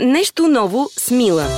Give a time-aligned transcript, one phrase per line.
[0.00, 1.48] Нещо ново с Мила.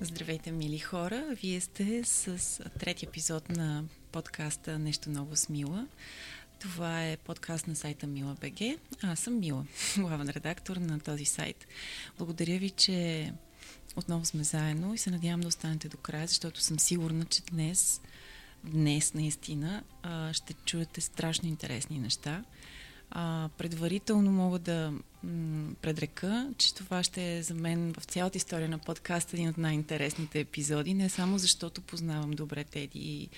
[0.00, 1.24] Здравейте, мили хора!
[1.42, 5.86] Вие сте с трети епизод на подкаста Нещо ново с Мила.
[6.58, 8.78] Това е подкаст на сайта Мила БГ.
[9.02, 9.64] Аз съм Мила,
[9.98, 11.66] главен редактор на този сайт.
[12.18, 13.32] Благодаря ви, че
[13.96, 18.00] отново сме заедно и се надявам да останете до края, защото съм сигурна, че днес,
[18.64, 19.82] днес наистина
[20.32, 22.44] ще чуете страшно интересни неща.
[23.14, 24.92] А, предварително мога да
[25.22, 29.58] м- предрека, че това ще е за мен в цялата история на подкаста един от
[29.58, 33.28] най-интересните епизоди, не само защото познавам добре Теди и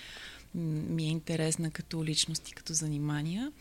[0.55, 3.53] ми е интересна като личност и като занимания,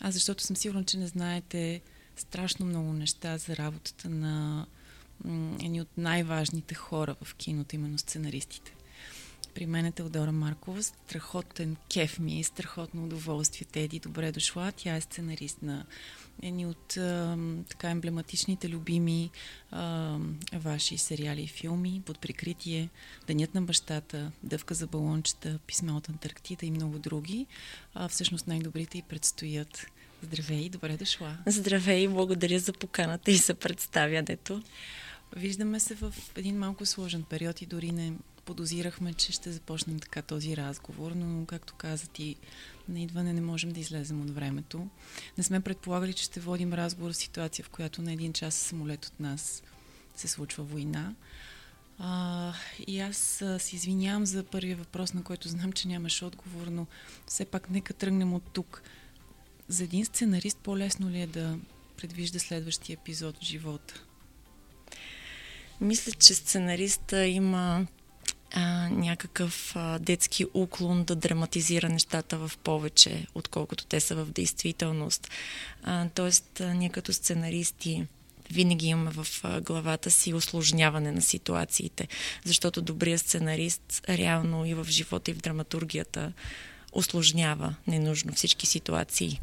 [0.00, 1.80] а защото съм сигурна, че не знаете
[2.16, 4.66] страшно много неща за работата на
[5.62, 8.74] едни от най-важните хора в киното, именно сценаристите.
[9.54, 10.82] При мен е Теодора Маркова.
[10.82, 13.66] Страхотен кеф ми и страхотно удоволствие.
[13.72, 14.72] Теди, добре дошла.
[14.76, 15.86] Тя е сценарист на
[16.42, 19.30] едни от а, така емблематичните, любими
[19.70, 20.16] а,
[20.52, 22.02] ваши сериали и филми.
[22.06, 22.88] Под прикритие
[23.26, 27.46] Денят на бащата, Дъвка за балончета, Писма от Антарктида и много други.
[27.94, 29.86] А, всъщност най-добрите и предстоят.
[30.22, 31.36] Здравей, добре дошла.
[31.46, 34.62] Здравей, благодаря за поканата и за представянето.
[35.36, 38.12] Виждаме се в един малко сложен период и дори не
[38.50, 42.36] подозирахме, че ще започнем така този разговор, но както каза ти,
[42.88, 44.88] на идване не можем да излезем от времето.
[45.38, 49.04] Не сме предполагали, че ще водим разговор в ситуация, в която на един час самолет
[49.04, 49.62] от нас
[50.16, 51.14] се случва война.
[51.98, 52.52] А,
[52.86, 53.16] и аз
[53.58, 56.86] се извинявам за първия въпрос, на който знам, че нямаш отговор, но
[57.26, 58.82] все пак нека тръгнем от тук.
[59.68, 61.58] За един сценарист по-лесно ли е да
[61.96, 63.94] предвижда следващия епизод в живота?
[65.80, 67.86] Мисля, че сценариста има
[68.52, 75.30] а, някакъв а, детски уклон да драматизира нещата в повече, отколкото те са в действителност.
[75.82, 78.06] А, тоест, а, ние като сценаристи
[78.52, 79.26] винаги имаме в
[79.60, 82.08] главата си осложняване на ситуациите,
[82.44, 86.32] защото добрият сценарист реално и в живота и в драматургията
[86.92, 89.40] осложнява ненужно всички ситуации.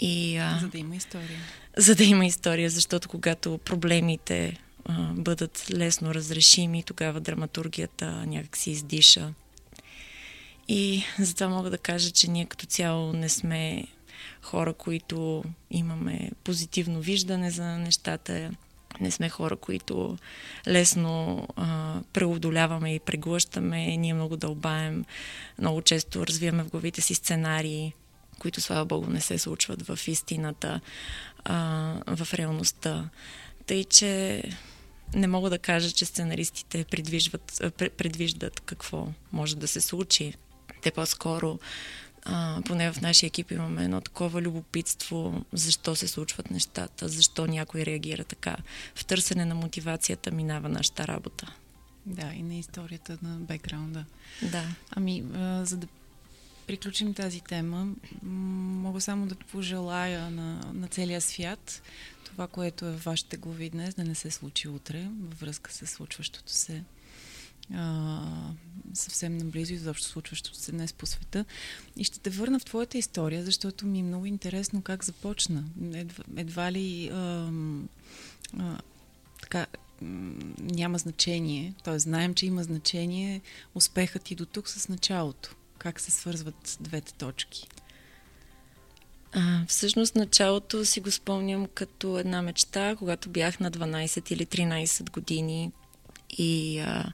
[0.00, 1.38] И, а, за да има история.
[1.76, 4.58] За да има история, защото когато проблемите
[4.88, 9.34] а, бъдат лесно разрешими, тогава драматургията някак си издиша.
[10.68, 13.86] И затова мога да кажа, че ние като цяло не сме
[14.42, 18.50] хора, които имаме позитивно виждане за нещата,
[19.00, 20.18] не сме хора, които
[20.68, 23.96] лесно а, преодоляваме и преглъщаме.
[23.96, 25.04] Ние много дълбаем,
[25.58, 27.92] много често развиваме в главите си сценарии,
[28.38, 30.80] които, слава Богу, не се случват в истината,
[31.44, 31.56] а,
[32.06, 33.08] в реалността.
[33.66, 34.42] Тъй, че
[35.14, 40.34] не мога да кажа, че сценаристите предвиждат, предвиждат какво може да се случи.
[40.82, 41.58] Те по-скоро,
[42.24, 47.86] а, поне в нашия екип имаме едно такова любопитство, защо се случват нещата, защо някой
[47.86, 48.56] реагира така.
[48.94, 51.52] В търсене на мотивацията минава нашата работа.
[52.06, 54.04] Да, и на историята на бекграунда.
[54.42, 54.64] Да.
[54.90, 55.86] Ами, а, за да
[56.66, 57.88] приключим тази тема,
[58.22, 61.82] мога само да пожелая на, на целия свят
[62.36, 65.86] това, което е в вашите глави днес, да не се случи утре, във връзка с
[65.86, 66.84] случващото се
[67.74, 68.22] а,
[68.94, 71.44] съвсем наблизо и заобщо случващото се днес по света.
[71.96, 75.64] И ще те върна в твоята история, защото ми е много интересно как започна.
[75.94, 77.50] Едва, едва ли а,
[78.58, 78.78] а,
[79.40, 79.66] така
[80.60, 81.98] няма значение, т.е.
[81.98, 83.40] знаем, че има значение
[83.74, 85.55] успехът и до тук с началото.
[85.78, 87.68] Как се свързват двете точки?
[89.32, 95.10] А, всъщност началото си го спомням като една мечта, когато бях на 12 или 13
[95.10, 95.72] години
[96.38, 97.12] и а,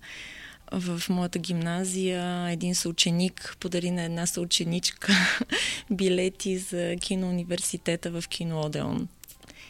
[0.72, 5.12] в моята гимназия един съученик подари на една съученичка
[5.90, 9.08] билети за киноуниверситета в кино Одеон.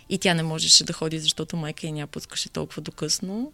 [0.08, 3.52] И тя не можеше да ходи, защото майка я няма пускаше толкова докъсно.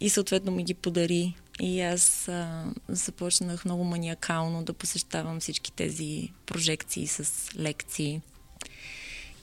[0.00, 1.34] И съответно ми ги подари.
[1.60, 8.20] И аз а, започнах много маниакално да посещавам всички тези прожекции с лекции.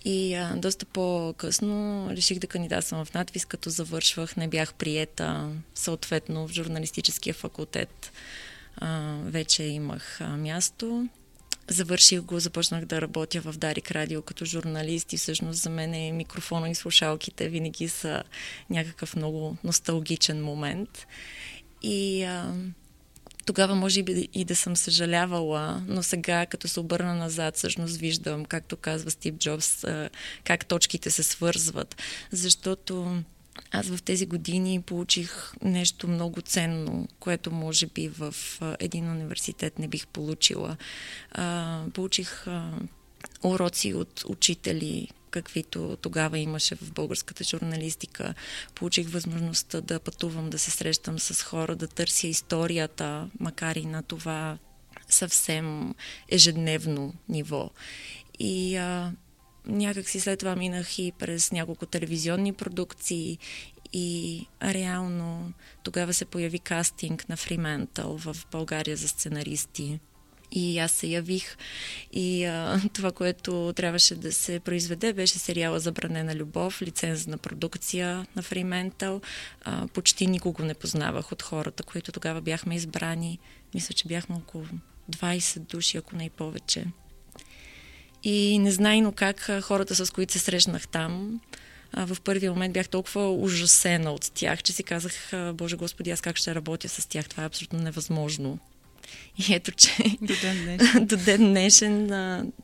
[0.06, 6.48] И а, доста по-късно реших да кандидатствам в надвис, като завършвах, не бях приета, съответно
[6.48, 8.12] в журналистическия факултет
[8.77, 11.09] а, вече имах а, място.
[11.68, 16.12] Завърших го, започнах да работя в Дарик Радио като журналист и всъщност за мен е
[16.12, 18.24] микрофона и слушалките винаги са
[18.69, 21.07] някакъв много носталгичен момент.
[21.83, 22.53] И а,
[23.45, 28.45] тогава може и, и да съм съжалявала, но сега, като се обърна назад, всъщност виждам,
[28.45, 29.85] както казва Стив Джобс,
[30.44, 31.95] как точките се свързват.
[32.31, 33.24] Защото
[33.71, 38.35] аз в тези години получих нещо много ценно, което може би в
[38.80, 40.77] един университет не бих получила.
[41.94, 42.45] получих
[43.44, 48.33] уроци от учители, каквито тогава имаше в българската журналистика.
[48.75, 54.03] Получих възможността да пътувам, да се срещам с хора, да търся историята, макар и на
[54.03, 54.57] това
[55.09, 55.95] съвсем
[56.30, 57.69] ежедневно ниво.
[58.39, 59.12] И а,
[59.65, 63.38] някак си след това минах и през няколко телевизионни продукции
[63.94, 65.53] и реално
[65.83, 70.00] тогава се появи кастинг на Fremantle в България за сценаристи.
[70.56, 71.58] И аз се явих
[72.12, 78.28] и а, това, което трябваше да се произведе, беше сериала Забранена любов, лиценз на продукция
[78.36, 79.24] на Fremantle.
[79.94, 83.40] Почти никого не познавах от хората, които тогава бяхме избрани.
[83.74, 84.66] Мисля, че бяхме около
[85.12, 86.86] 20 души, ако не и повече.
[88.24, 91.42] И незнайно как хората, с които се срещнах там,
[91.98, 96.38] в първия момент бях толкова ужасена от тях, че си казах, Боже Господи, аз как
[96.38, 97.30] ще работя с тях?
[97.30, 98.60] Това е абсолютно невъзможно.
[99.38, 102.08] И ето, че до ден днешен, до ден днешен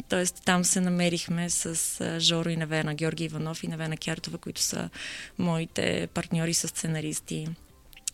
[0.09, 0.25] т.е.
[0.25, 4.89] там се намерихме с Жоро и Навена, Георги Иванов и Навена Кяртова, които са
[5.37, 7.47] моите партньори с сценаристи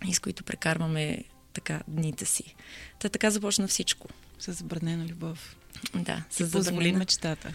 [0.08, 1.24] и с които прекарваме
[1.54, 2.56] така дните си.
[3.00, 4.08] Та така започна всичко.
[4.40, 5.56] С забранена любов.
[5.96, 7.54] Да, с забранена мечтата.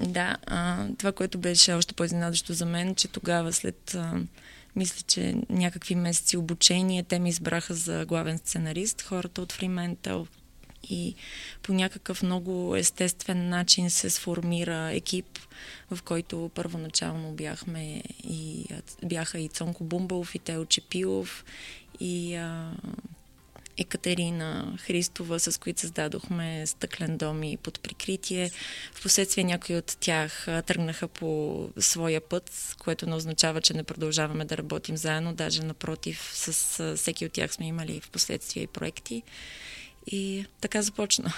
[0.00, 4.20] Да, а, това, което беше още по-изненадващо за мен, че тогава след, а,
[4.78, 10.26] мисля, че някакви месеци обучение, те ми избраха за главен сценарист, хората от Fremantle.
[10.90, 11.14] И
[11.62, 15.38] по някакъв много естествен начин се сформира екип,
[15.90, 18.66] в който първоначално бяхме и,
[19.04, 21.44] бяха и Цонко Бумбалов, и Тео Чепилов,
[22.00, 22.72] и а,
[23.78, 28.50] Екатерина Христова, с които създадохме стъклен дом и под прикритие.
[28.94, 34.56] Впоследствие някои от тях тръгнаха по своя път, което не означава, че не продължаваме да
[34.56, 35.34] работим заедно.
[35.34, 39.22] Даже напротив, с всеки от тях сме имали в последствие и проекти.
[40.06, 41.32] И така започна.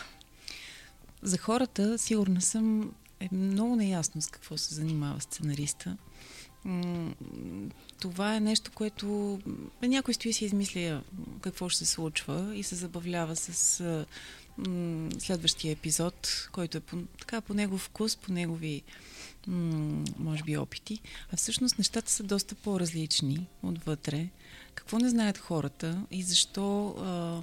[1.23, 5.97] За хората, сигурна съм, е много неясно с какво се занимава сценариста
[8.01, 9.41] това е нещо, което
[9.83, 11.03] някой стои си измисля
[11.41, 13.83] какво ще се случва и се забавлява с
[14.59, 18.83] м- следващия епизод, който е по, така, по негов вкус, по негови
[19.47, 21.01] м- може би опити.
[21.33, 24.29] А всъщност нещата са доста по-различни отвътре.
[24.75, 27.41] Какво не знаят хората и защо а,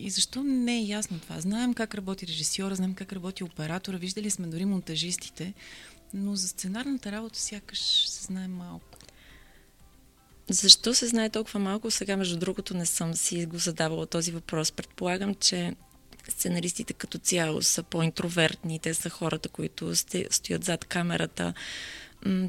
[0.00, 1.40] и защо не е ясно това?
[1.40, 5.54] Знаем как работи режисьора, знаем как работи оператора, виждали сме дори монтажистите,
[6.14, 8.98] но за сценарната работа сякаш се знае малко.
[10.50, 11.90] Защо се знае толкова малко?
[11.90, 14.72] Сега, между другото, не съм си го задавала този въпрос.
[14.72, 15.74] Предполагам, че
[16.28, 18.78] сценаристите като цяло са по-интровертни.
[18.78, 19.96] Те са хората, които
[20.30, 21.54] стоят зад камерата.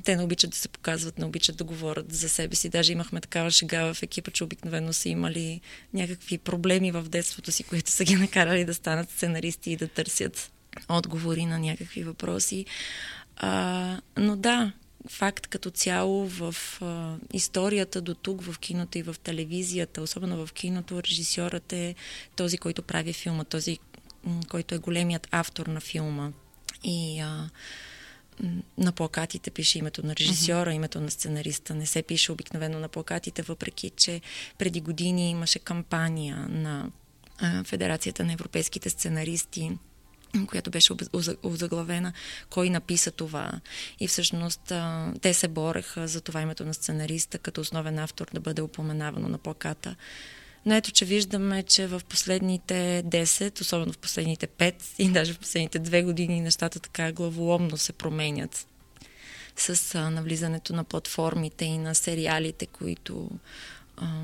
[0.04, 2.70] Те не обичат да се показват, не обичат да говорят за себе си.
[2.70, 5.62] Даже имахме такава шега в екипа, че обикновено са имали
[5.94, 10.52] някакви проблеми в детството си, които са ги накарали да станат сценаристи и да търсят
[10.90, 12.66] отговори на някакви въпроси.
[13.38, 14.72] А, но да,
[15.10, 20.54] факт като цяло в а, историята до тук, в киното и в телевизията, особено в
[20.54, 21.96] киното, режисьорът е
[22.36, 23.80] този, който прави филма, този,
[24.50, 26.32] който е големият автор на филма.
[26.84, 27.50] И а,
[28.78, 30.76] на плакатите пише името на режисьора, uh-huh.
[30.76, 31.76] името на сценариста.
[31.76, 34.22] Не се пише обикновено на плакатите, въпреки че
[34.58, 36.92] преди години имаше кампания на
[37.40, 39.72] а, Федерацията на европейските сценаристи
[40.48, 40.94] която беше
[41.44, 42.14] озаглавена
[42.50, 43.52] кой написа това.
[44.00, 44.74] И всъщност
[45.22, 49.38] те се бореха за това името на сценариста като основен автор да бъде упоменавано на
[49.38, 49.96] плаката.
[50.66, 55.40] Но ето, че виждаме, че в последните 10, особено в последните 5 и даже в
[55.40, 58.68] последните 2 години нещата така главоломно се променят
[59.58, 63.30] с навлизането на платформите и на сериалите, които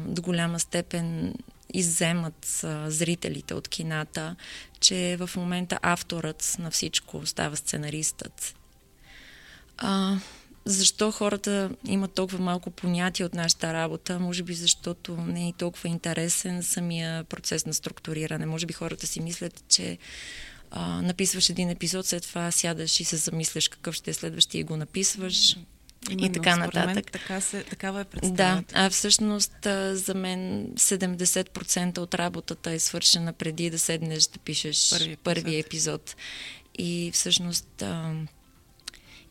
[0.06, 1.34] до голяма степен
[1.74, 4.36] изземат зрителите от кината,
[4.82, 8.56] че в момента авторът на всичко става сценаристът.
[9.78, 10.18] А,
[10.66, 14.20] защо хората имат толкова малко понятие от нашата работа?
[14.20, 18.46] Може би защото не е толкова интересен самия процес на структуриране.
[18.46, 19.98] Може би хората си мислят, че
[20.72, 24.64] а, написваш един епизод, след това сядаш и се замисляш какъв ще е следващия и
[24.64, 25.58] го написваш.
[26.10, 26.96] Именно, и така нататък.
[26.96, 28.74] Мен, така се, такава е представата.
[28.74, 29.54] Да, а всъщност
[29.92, 35.24] за мен 70% от работата е свършена преди да седнеш да пишеш първи епизод.
[35.24, 36.16] Първи епизод.
[36.78, 38.14] И всъщност а,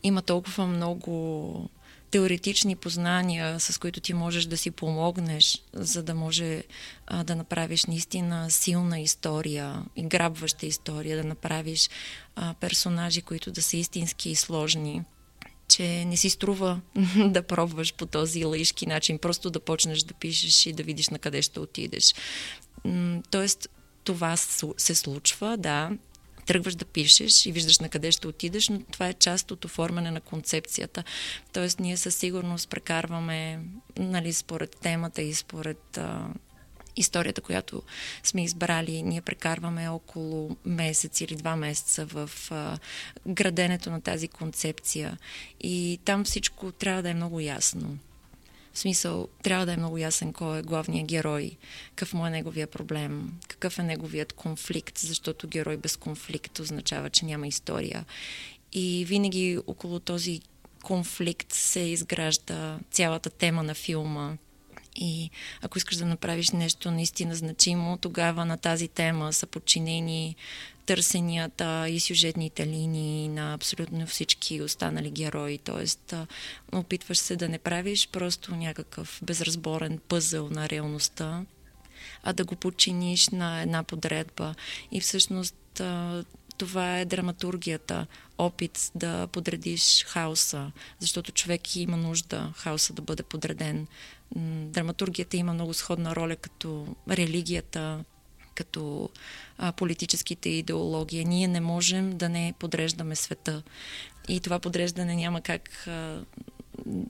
[0.03, 1.69] има толкова много
[2.11, 6.63] теоретични познания, с които ти можеш да си помогнеш, за да може
[7.07, 11.89] а, да направиш наистина силна история, и грабваща история, да направиш
[12.35, 15.01] а, персонажи, които да са истински и сложни
[15.71, 16.81] че не си струва
[17.25, 21.19] да пробваш по този лаишки начин, просто да почнеш да пишеш и да видиш на
[21.19, 22.15] къде ще отидеш.
[23.31, 23.67] Тоест,
[24.03, 24.37] това
[24.77, 25.91] се случва, да,
[26.45, 30.11] тръгваш да пишеш и виждаш на къде ще отидеш, но това е част от оформяне
[30.11, 31.03] на концепцията.
[31.53, 33.59] Тоест, ние със сигурност прекарваме,
[33.97, 35.99] нали, според темата и според
[36.95, 37.83] историята, която
[38.23, 42.77] сме избрали, ние прекарваме около месец или два месеца в а,
[43.27, 45.17] граденето на тази концепция.
[45.61, 47.97] И там всичко трябва да е много ясно.
[48.73, 51.57] В смисъл, трябва да е много ясен кой е главният герой,
[51.89, 57.25] какъв му е неговия проблем, какъв е неговият конфликт, защото герой без конфликт означава, че
[57.25, 58.05] няма история.
[58.73, 60.41] И винаги около този
[60.83, 64.37] конфликт се изгражда цялата тема на филма.
[64.95, 65.29] И
[65.61, 70.35] ако искаш да направиш нещо наистина значимо, тогава на тази тема са подчинени
[70.85, 75.57] търсенията и сюжетните линии на абсолютно всички останали герои.
[75.57, 76.13] Тоест,
[76.71, 81.45] опитваш се да не правиш просто някакъв безразборен пъзъл на реалността,
[82.23, 84.55] а да го подчиниш на една подредба.
[84.91, 85.81] И всъщност
[86.61, 93.87] това е драматургията, опит да подредиш хаоса, защото човек има нужда хаоса да бъде подреден.
[94.65, 98.03] Драматургията има много сходна роля като религията,
[98.55, 99.09] като
[99.57, 101.25] а, политическите идеологии.
[101.25, 103.63] Ние не можем да не подреждаме света.
[104.27, 106.23] И това подреждане няма как а,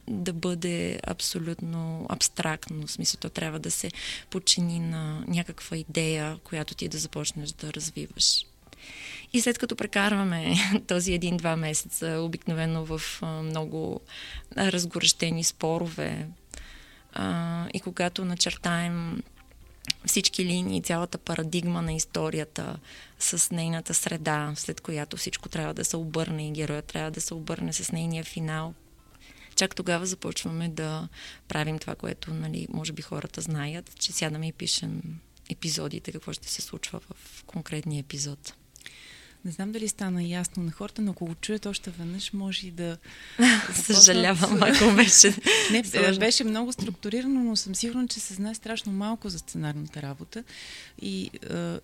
[0.07, 2.87] да бъде абсолютно абстрактно.
[2.87, 3.91] В смисъл, то трябва да се
[4.29, 8.45] подчини на някаква идея, която ти да започнеш да развиваш.
[9.33, 10.55] И след като прекарваме
[10.87, 14.01] този един-два месеца, обикновено в много
[14.57, 16.27] разгорещени спорове,
[17.73, 19.23] и когато начертаем
[20.05, 22.79] всички линии, цялата парадигма на историята
[23.19, 27.33] с нейната среда, след която всичко трябва да се обърне и героят трябва да се
[27.33, 28.73] обърне с нейния финал.
[29.55, 31.07] Чак тогава започваме да
[31.47, 35.01] правим това, което, нали, може би хората знаят, че сядаме и пишем
[35.49, 38.53] епизодите, какво ще се случва в конкретния епизод.
[39.45, 42.71] Не знам дали стана ясно на хората, но ако го чуят още веднъж, може и
[42.71, 42.97] да...
[43.73, 45.35] Съжалявам, ако беше...
[45.71, 46.19] Не, сложно.
[46.19, 50.43] беше много структурирано, но съм сигурна, че се знае страшно малко за сценарната работа.
[51.01, 51.31] И,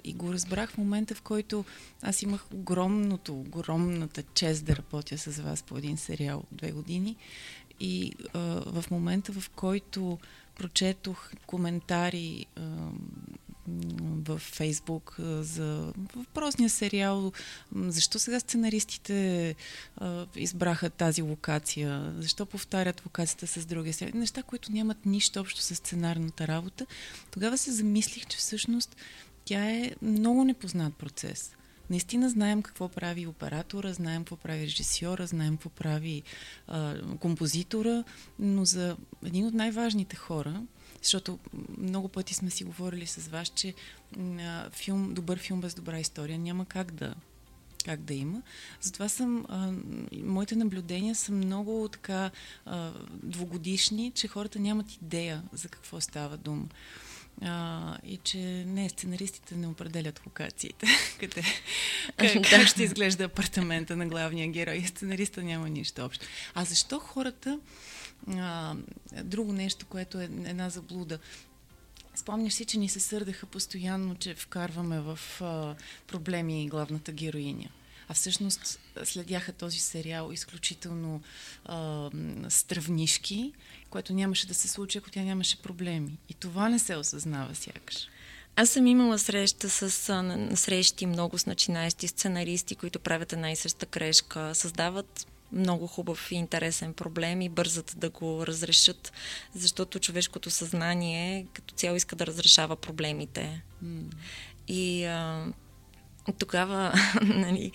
[0.04, 1.66] и го разбрах в момента, в който
[2.02, 7.16] аз имах огромното, огромната чест да работя с вас по един сериал две години.
[7.80, 8.40] И а,
[8.82, 10.18] в момента, в който
[10.56, 12.62] прочетох коментари а,
[14.28, 17.32] в Фейсбук за въпросния сериал.
[17.76, 19.56] Защо сега сценаристите
[20.36, 22.14] избраха тази локация?
[22.20, 24.18] Защо повтарят локацията с други сериали?
[24.18, 26.86] Неща, които нямат нищо общо с сценарната работа.
[27.32, 28.96] Тогава се замислих, че всъщност
[29.46, 31.52] тя е много непознат процес.
[31.90, 36.24] Наистина знаем какво прави оператора, знаем какво прави режисьора, знаем какво прави
[36.68, 38.04] а, композитора,
[38.40, 40.62] но за един от най-важните хора,
[41.01, 41.39] защото
[41.77, 43.74] много пъти сме си говорили с вас, че
[44.72, 47.16] филм, добър филм без добра история няма как да
[47.86, 48.42] как да има.
[48.82, 49.72] Затова съм, а,
[50.24, 52.32] моите наблюдения са много така
[52.66, 52.92] а,
[53.24, 56.66] двогодишни, че хората нямат идея за какво става дума.
[57.42, 58.38] А, и че
[58.68, 60.88] не, сценаристите не определят локациите.
[61.20, 61.44] Къде,
[62.18, 64.84] как, как ще изглежда апартамента на главния герой.
[64.88, 66.25] Сценариста няма нищо общо.
[66.56, 67.60] А защо хората
[68.28, 68.76] а,
[69.24, 71.20] друго нещо, което е една заблуда.
[72.16, 75.76] Спомняш си, че ни се сърдеха постоянно, че вкарваме в а,
[76.08, 77.70] проблеми главната героиня.
[78.10, 81.22] А всъщност следяха този сериал изключително
[81.66, 82.10] а,
[82.50, 83.54] стравнишки,
[83.90, 86.18] което нямаше да се случи, ако тя нямаше проблеми.
[86.30, 88.08] И това не се осъзнава сякаш.
[88.56, 89.90] Аз съм имала среща с
[90.56, 96.36] срещи много с начинаещи сценаристи, които правят една и съща грешка, създават много хубав и
[96.36, 99.12] интересен проблем и бързат да го разрешат,
[99.56, 103.63] защото човешкото съзнание като цяло иска да разрешава проблемите.
[103.84, 104.12] Mm.
[104.68, 105.48] И а,
[106.39, 107.72] тогава нали,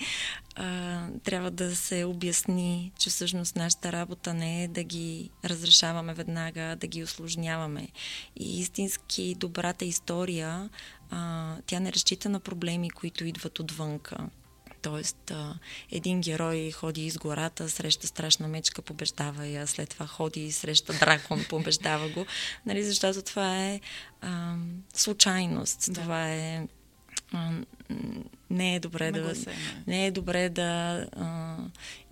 [0.57, 6.77] а, трябва да се обясни, че всъщност нашата работа не е да ги разрешаваме веднага,
[6.77, 7.89] да ги осложняваме.
[8.37, 10.71] И истински добрата история,
[11.11, 14.29] а, тя не разчита на проблеми, които идват отвънка
[14.83, 15.55] Тоест, а,
[15.93, 20.93] един герой ходи из гората, среща страшна мечка, побеждава я, след това ходи и среща
[20.93, 22.27] дракон, побеждава го.
[22.67, 23.81] Нали, защото това е
[24.21, 24.55] а,
[24.95, 25.93] случайност.
[25.93, 26.01] Да.
[26.01, 26.67] Това е
[28.51, 29.35] не е добре да,
[29.87, 31.57] не е добре да а,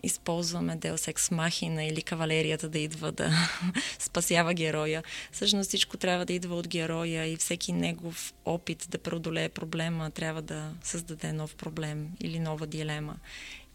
[0.02, 3.30] използваме Deus Ex Machina или кавалерията да идва да
[3.98, 5.02] спасява героя.
[5.32, 10.42] Всъщност всичко трябва да идва от героя и всеки негов опит да преодолее проблема трябва
[10.42, 13.16] да създаде нов проблем или нова дилема.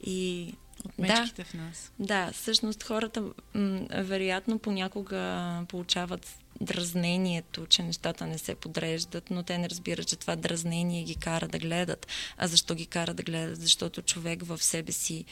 [0.02, 0.54] И
[0.86, 1.92] от мечките да, в нас.
[2.00, 3.22] Да, всъщност хората
[3.54, 10.16] м- вероятно понякога получават дразнението, че нещата не се подреждат, но те не разбират, че
[10.16, 12.08] това дразнение ги кара да гледат.
[12.38, 13.62] А защо ги кара да гледат?
[13.62, 15.26] Защото човек в себе си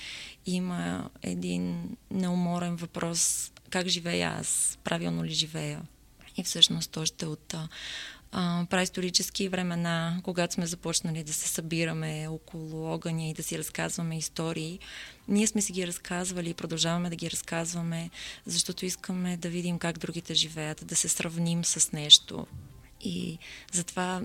[0.46, 5.82] има един неуморен въпрос как живея аз, правилно ли живея.
[6.38, 7.56] И всъщност още от
[8.36, 14.18] а, праисторически времена, когато сме започнали да се събираме около огъня и да си разказваме
[14.18, 14.80] истории,
[15.28, 18.10] ние сме си ги разказвали и продължаваме да ги разказваме,
[18.46, 22.48] защото искаме да видим как другите живеят, да се сравним с нещо.
[23.02, 23.38] И
[23.72, 24.22] затова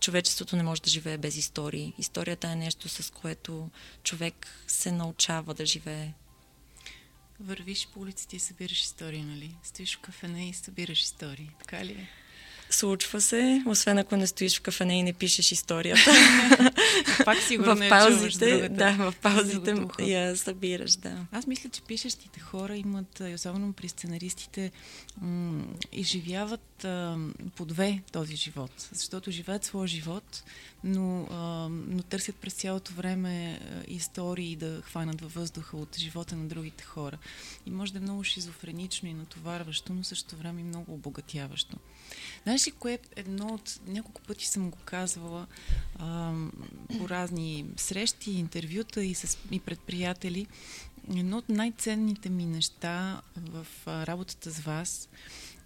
[0.00, 1.94] човечеството не може да живее без истории.
[1.98, 3.70] Историята е нещо, с което
[4.02, 6.12] човек се научава да живее.
[7.40, 9.56] Вървиш по улиците и събираш истории, нали?
[9.62, 11.50] Стоиш в кафене и събираш истории.
[11.58, 12.21] Така ли е?
[12.74, 16.10] Случва се, освен ако не стоиш в кафене и не пишеш историята.
[17.24, 21.26] Пак сигурно в паузите, да, в паузите я събираш, да.
[21.32, 24.72] Аз мисля, че пишещите хора имат, и особено при сценаристите,
[25.20, 27.16] м- изживяват а,
[27.56, 28.88] по две този живот.
[28.92, 30.42] Защото живеят своя живот,
[30.84, 36.36] но, а, но търсят през цялото време а, истории да хванат във въздуха от живота
[36.36, 37.18] на другите хора.
[37.66, 41.76] И може да е много шизофренично и натоварващо, но също време и много обогатяващо.
[42.42, 43.80] Знаеш ли, кое е едно от...
[43.86, 45.46] Няколко пъти съм го казвала
[45.98, 46.34] а,
[46.98, 50.46] по разни срещи, интервюта и, с, и пред приятели.
[51.16, 55.08] Едно от най-ценните ми неща в а, работата с вас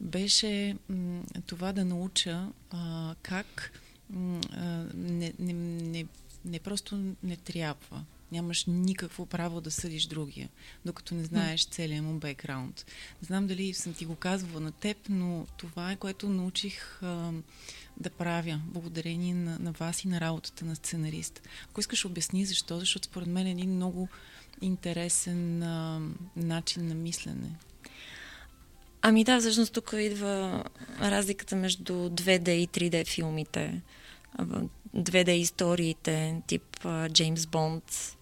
[0.00, 3.72] беше м, това да науча а, как
[4.10, 6.06] м, а, не, не, не,
[6.44, 10.48] не просто не трябва Нямаш никакво право да съдиш другия,
[10.84, 12.86] докато не знаеш целият му бекграунд.
[13.20, 17.32] Знам дали съм ти го казвала на теб, но това е което научих а,
[17.96, 21.42] да правя, благодарение на, на вас и на работата на сценарист.
[21.70, 24.08] Ако искаш, обясни защо, защото според мен е един много
[24.60, 26.00] интересен а,
[26.36, 27.50] начин на мислене.
[29.02, 30.64] Ами да, всъщност тук идва
[31.00, 33.82] разликата между 2D и 3D филмите.
[34.96, 38.15] 2D историите, тип Джеймс Бонд,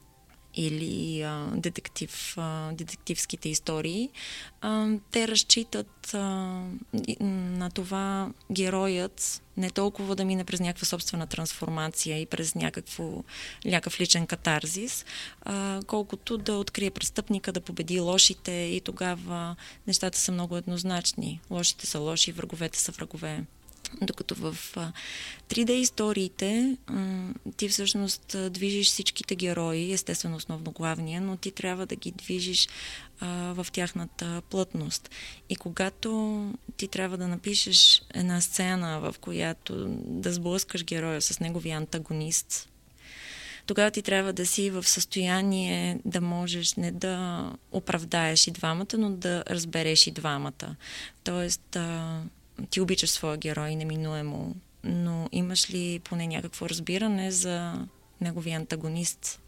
[0.56, 4.10] или а, детектив, а, детективските истории,
[4.60, 6.18] а, те разчитат а,
[7.20, 13.24] на това героят не толкова да мине през някаква собствена трансформация и през някакво,
[13.64, 15.04] някакъв личен катарзис,
[15.42, 21.40] а, колкото да открие престъпника, да победи лошите и тогава нещата са много еднозначни.
[21.50, 23.44] Лошите са лоши, враговете са врагове.
[24.02, 24.56] Докато в
[25.48, 26.76] 3D историите
[27.56, 32.68] ти всъщност движиш всичките герои, естествено основно главния, но ти трябва да ги движиш
[33.20, 35.10] в тяхната плътност.
[35.48, 41.76] И когато ти трябва да напишеш една сцена, в която да сблъскаш героя с неговия
[41.76, 42.68] антагонист,
[43.66, 49.10] тогава ти трябва да си в състояние да можеш не да оправдаеш и двамата, но
[49.10, 50.76] да разбереш и двамата.
[51.24, 51.76] Тоест,
[52.70, 57.86] ти обичаш своя герой неминуемо, но имаш ли поне някакво разбиране за
[58.20, 59.40] неговия антагонист?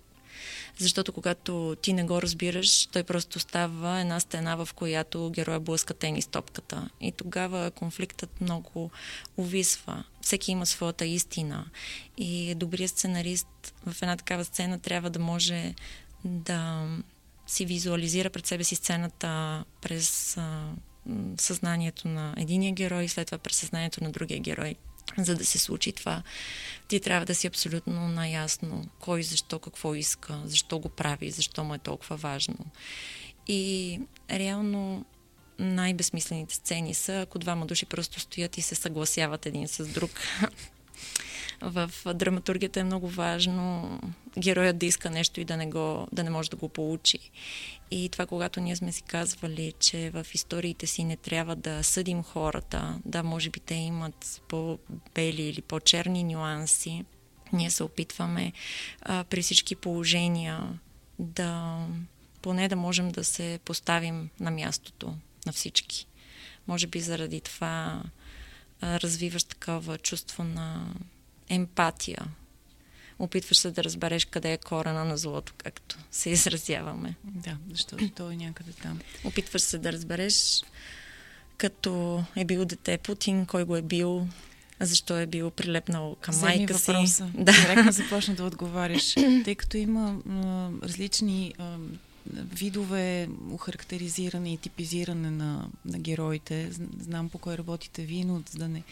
[0.78, 5.94] Защото когато ти не го разбираш, той просто става една стена, в която героя блъска
[5.94, 6.88] тенис топката.
[7.00, 8.90] И тогава конфликтът много
[9.36, 10.04] увисва.
[10.20, 11.64] Всеки има своята истина.
[12.16, 15.74] И добрият сценарист в една такава сцена трябва да може
[16.24, 16.88] да
[17.46, 20.38] си визуализира пред себе си сцената през
[21.38, 24.74] съзнанието на единия герой и след това през съзнанието на другия герой.
[25.18, 26.22] За да се случи това,
[26.88, 31.74] ти трябва да си абсолютно наясно кой, защо, какво иска, защо го прави, защо му
[31.74, 32.56] е толкова важно.
[33.48, 35.04] И реално
[35.58, 40.10] най-безсмислените сцени са, ако двама души просто стоят и се съгласяват един с друг.
[41.62, 43.98] В драматургията е много важно
[44.38, 47.18] героят да иска нещо и да не, го, да не може да го получи.
[47.90, 52.22] И това, когато ние сме си казвали, че в историите си не трябва да съдим
[52.22, 57.04] хората, да, може би те имат по-бели или по-черни нюанси,
[57.52, 58.52] ние се опитваме
[59.02, 60.78] а, при всички положения
[61.18, 61.78] да
[62.42, 65.14] поне да можем да се поставим на мястото
[65.46, 66.06] на всички.
[66.66, 68.02] Може би заради това
[68.80, 70.94] а, развиваш такова чувство на
[71.48, 72.26] емпатия.
[73.18, 77.14] Опитваш се да разбереш къде е корена на злото, както се изразяваме.
[77.24, 79.00] Да, защото той е някъде там.
[79.24, 80.62] Опитваш се да разбереш
[81.58, 84.28] като е бил дете Путин, кой го е бил,
[84.80, 87.26] защо е бил прилепнал към Вземи майка въпроса.
[87.26, 87.32] си.
[87.38, 87.52] Да.
[87.52, 91.76] Директно започна да отговаряш, тъй като има а, различни а,
[92.34, 96.70] видове охарактеризиране и типизиране на, на героите.
[97.00, 98.82] Знам по кой работите вие, но за да не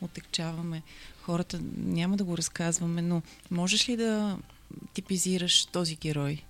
[0.00, 0.82] отекчаваме
[1.24, 4.38] хората, няма да го разказваме, но можеш ли да
[4.94, 6.42] типизираш този герой?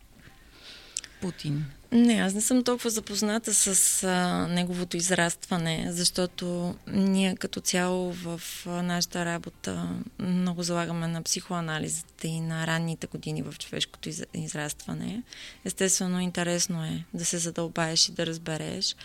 [1.21, 1.65] Путин?
[1.93, 8.41] Не, аз не съм толкова запозната с а, неговото израстване, защото ние като цяло в
[8.67, 15.23] а, нашата работа много залагаме на психоанализите и на ранните години в човешкото из, израстване.
[15.65, 18.97] Естествено, интересно е да се задълбаеш и да разбереш,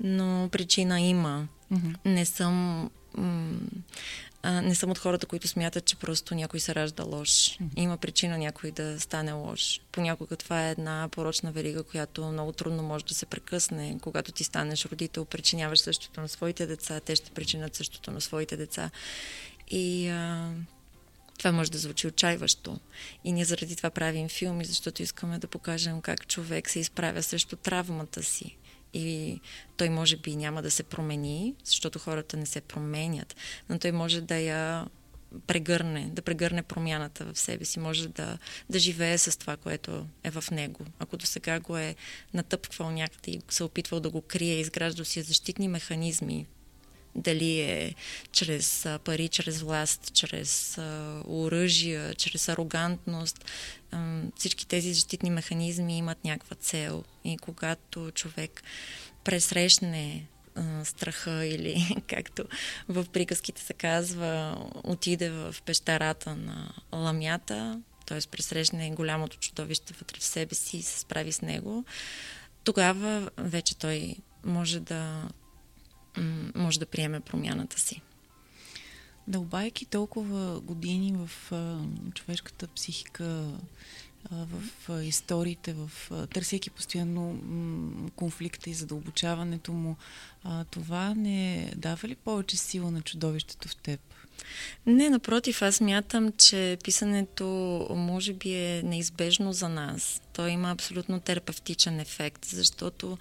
[0.00, 1.48] но причина има.
[1.72, 1.96] Mm-hmm.
[2.04, 3.60] Не съм м-
[4.42, 7.58] а, не съм от хората, които смятат, че просто някой се ражда лош.
[7.76, 9.80] Има причина някой да стане лош.
[9.92, 13.98] Понякога това е една порочна верига, която много трудно може да се прекъсне.
[14.02, 18.56] Когато ти станеш родител, причиняваш същото на своите деца, те ще причинят същото на своите
[18.56, 18.90] деца.
[19.70, 20.50] И а,
[21.38, 22.80] това може да звучи отчаиващо.
[23.24, 27.56] И ние заради това правим филми, защото искаме да покажем как човек се изправя срещу
[27.56, 28.56] травмата си
[28.94, 29.40] и
[29.76, 33.36] той може би няма да се промени, защото хората не се променят,
[33.68, 34.86] но той може да я
[35.46, 38.38] прегърне, да прегърне промяната в себе си, може да,
[38.70, 40.84] да живее с това, което е в него.
[40.98, 41.94] Ако до сега го е
[42.34, 46.46] натъпквал някъде и се опитвал да го крие, изграждал си защитни механизми,
[47.14, 47.94] дали е
[48.32, 50.78] чрез пари, чрез власт, чрез
[51.24, 53.44] оръжия, чрез арогантност.
[54.36, 57.04] Всички тези защитни механизми имат някаква цел.
[57.24, 58.62] И когато човек
[59.24, 60.26] пресрещне
[60.84, 62.44] страха или както
[62.88, 68.18] в приказките се казва, отиде в пещерата на ламята, т.е.
[68.30, 71.84] пресрещне голямото чудовище вътре в себе си и се справи с него,
[72.64, 75.28] тогава вече той може да
[76.54, 78.02] може да приеме промяната си.
[79.28, 81.78] Дълбайки толкова години в а,
[82.14, 83.52] човешката психика,
[84.30, 89.96] а, в а, историите, в а, търсейки постоянно м, конфликта и задълбочаването му,
[90.44, 94.00] а, това не дава ли повече сила на чудовището в теб?
[94.86, 97.46] Не, напротив, аз мятам, че писането
[97.90, 100.22] може би е неизбежно за нас.
[100.32, 103.18] То има абсолютно терапевтичен ефект, защото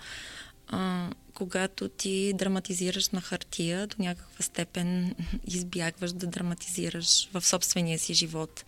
[0.67, 5.15] а, когато ти драматизираш на хартия, до някаква степен
[5.47, 8.65] избягваш да драматизираш в собствения си живот.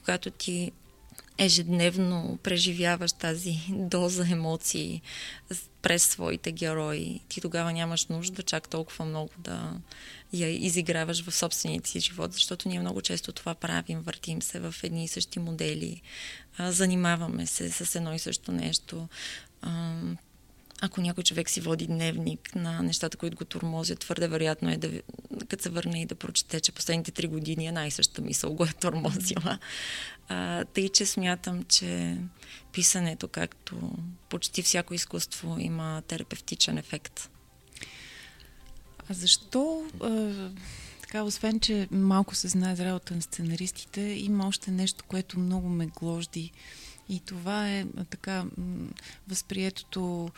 [0.00, 0.72] Когато ти
[1.38, 5.02] ежедневно преживяваш тази доза емоции
[5.82, 9.72] през своите герои, ти тогава нямаш нужда чак толкова много да
[10.32, 14.74] я изиграваш в собствения си живот, защото ние много често това правим, въртим се в
[14.82, 16.02] едни и същи модели,
[16.58, 19.08] занимаваме се с едно и също нещо,
[20.80, 24.90] ако някой човек си води дневник на нещата, които го тормозят, твърде вероятно е да,
[25.48, 28.64] като се върне и да прочете, че последните три години една и съща мисъл го
[28.64, 29.58] е тормозила.
[30.28, 32.18] А, тъй, че смятам, че
[32.72, 33.92] писането, както
[34.28, 37.30] почти всяко изкуство, има терапевтичен ефект.
[39.10, 40.32] А защо, а,
[41.00, 45.68] така, освен, че малко се знае за работа на сценаристите, има още нещо, което много
[45.68, 46.52] ме гложди
[47.08, 48.44] и това е така
[49.28, 50.30] възприетото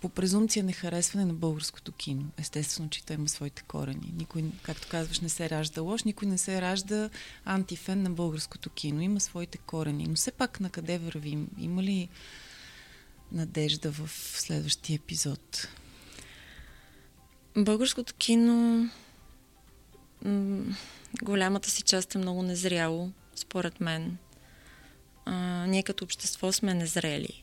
[0.00, 2.24] по презумпция нехаресване на българското кино.
[2.38, 4.12] Естествено, че той има своите корени.
[4.16, 7.10] Никой, както казваш, не се ражда лош, никой не се ражда
[7.44, 9.00] антифен на българското кино.
[9.00, 10.06] Има своите корени.
[10.08, 11.48] Но все пак на къде вървим?
[11.58, 12.08] Има ли
[13.32, 15.68] надежда в следващия епизод?
[17.56, 18.88] Българското кино
[21.22, 24.16] голямата си част е много незряло, според мен.
[25.24, 27.42] А, ние като общество сме незрели.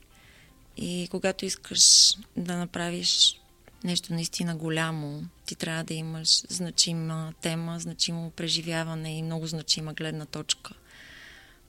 [0.77, 3.39] И когато искаш да направиш
[3.83, 10.25] нещо наистина голямо, ти трябва да имаш значима тема, значимо преживяване и много значима гледна
[10.25, 10.73] точка.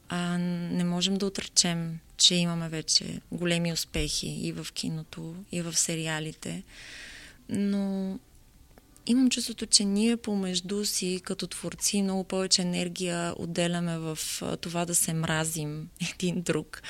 [0.08, 5.76] А не можем да отречем, че имаме вече големи успехи и в киното, и в
[5.76, 6.62] сериалите,
[7.48, 8.18] но
[9.06, 14.18] имам чувството, че ние помежду си, като творци, много повече енергия отделяме в
[14.60, 16.82] това да се мразим един друг.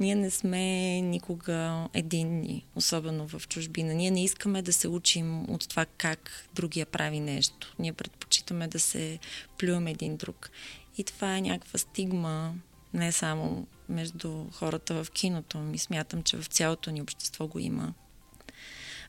[0.00, 0.60] Ние не сме
[1.00, 3.94] никога единни, особено в чужбина.
[3.94, 7.74] Ние не искаме да се учим от това как другия прави нещо.
[7.78, 9.18] Ние предпочитаме да се
[9.58, 10.50] плюем един друг.
[10.98, 12.54] И това е някаква стигма,
[12.94, 17.94] не само между хората в киното, ми смятам, че в цялото ни общество го има.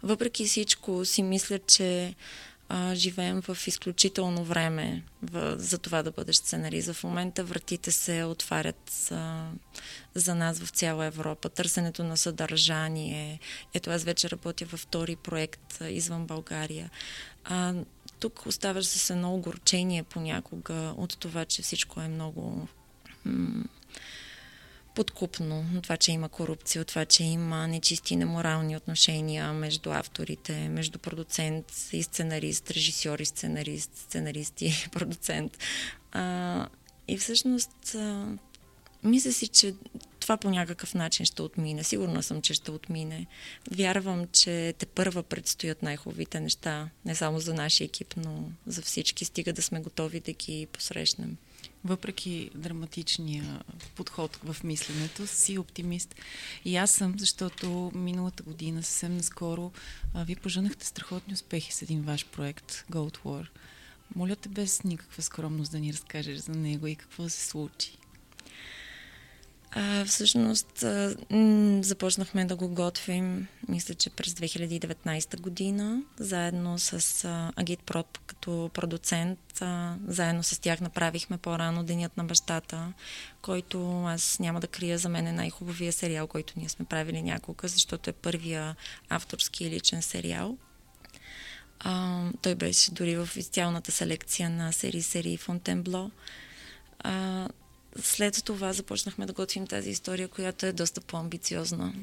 [0.03, 2.15] Въпреки всичко си мисля, че
[2.69, 6.93] а, живеем в изключително време в, за това да бъдеш сценарист.
[6.93, 9.45] В момента вратите се отварят за,
[10.15, 11.49] за нас в цяла Европа.
[11.49, 13.39] Търсенето на съдържание.
[13.73, 16.89] Ето аз вече работя във втори проект а, извън България.
[17.43, 17.73] А,
[18.19, 22.67] тук оставаш с едно огорчение понякога от това, че всичко е много
[23.25, 23.63] м-
[24.95, 25.65] подкупно.
[25.77, 30.99] От това, че има корупция, от това, че има нечисти неморални отношения между авторите, между
[30.99, 35.57] продуцент и сценарист, режисьор и сценарист, сценарист и продуцент.
[36.11, 36.67] А,
[37.07, 38.27] и всъщност а,
[39.03, 39.73] мисля си, че
[40.19, 41.83] това по някакъв начин ще отмине.
[41.83, 43.27] Сигурна съм, че ще отмине.
[43.71, 49.25] Вярвам, че те първа предстоят най-хубавите неща, не само за нашия екип, но за всички.
[49.25, 51.37] Стига да сме готови да ги посрещнем.
[51.85, 53.63] Въпреки драматичния
[53.95, 56.15] подход в мисленето, си оптимист.
[56.65, 59.71] И аз съм, защото миналата година, съвсем наскоро,
[60.15, 63.47] ви пожънахте страхотни успехи с един ваш проект, Gold War.
[64.15, 67.97] Моля те без никаква скромност да ни разкажеш за него и какво се случи.
[69.77, 71.15] А, всъщност а,
[71.81, 78.69] започнахме да го готвим, мисля, че през 2019 година, заедно с а, Агит Прод като
[78.73, 79.39] продуцент.
[79.61, 82.93] А, заедно с тях направихме по-рано Денят на бащата,
[83.41, 87.67] който аз няма да крия за мен е най-хубавия сериал, който ние сме правили някога,
[87.67, 88.75] защото е първия
[89.09, 90.57] авторски личен сериал.
[91.79, 96.11] А, той беше дори в официалната селекция на серии серии Фонтенбло.
[96.99, 97.47] А,
[98.01, 101.93] след това започнахме да готвим тази история, която е доста по-амбициозна.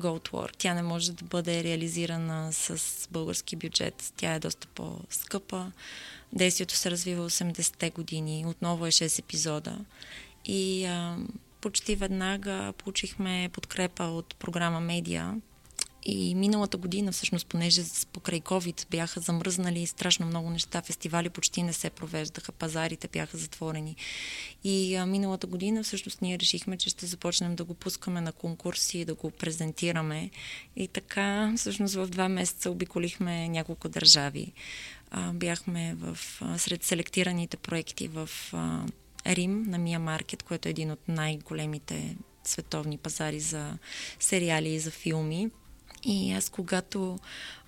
[0.00, 0.50] Gold War.
[0.58, 4.12] Тя не може да бъде реализирана с български бюджет.
[4.16, 5.72] Тя е доста по-скъпа.
[6.32, 8.44] Действието се развива 80-те години.
[8.46, 9.78] Отново е 6 епизода.
[10.44, 11.16] И а,
[11.60, 15.34] почти веднага получихме подкрепа от програма Медиа,
[16.02, 17.82] и миналата година, всъщност, понеже
[18.12, 23.96] покрай COVID бяха замръзнали страшно много неща, фестивали почти не се провеждаха, пазарите бяха затворени.
[24.64, 28.98] И а, миналата година, всъщност, ние решихме, че ще започнем да го пускаме на конкурси
[28.98, 30.30] и да го презентираме.
[30.76, 34.52] И така, всъщност, в два месеца обиколихме няколко държави.
[35.10, 38.86] А, бяхме в, а, сред селектираните проекти в а,
[39.26, 43.78] Рим на Мия Маркет, което е един от най-големите световни пазари за
[44.18, 45.50] сериали и за филми.
[46.04, 47.18] И аз, когато